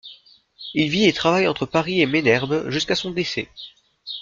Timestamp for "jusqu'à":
2.71-2.95